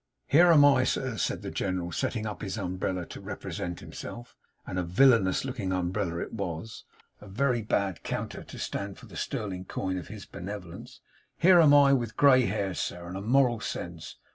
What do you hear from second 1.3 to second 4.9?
the General, setting up his umbrella to represent himself, and a